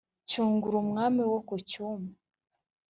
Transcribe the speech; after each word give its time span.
Cyungura 0.29 0.75
umwami 0.83 1.21
wo 1.31 1.39
ku 1.47 1.55
Cyuma 1.69 2.09